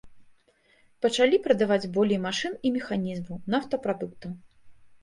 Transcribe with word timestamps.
Пачалі 1.05 1.41
прадаваць 1.45 1.91
болей 1.99 2.19
машын 2.27 2.59
і 2.65 2.75
механізмаў, 2.79 3.37
нафтапрадуктаў. 3.57 4.31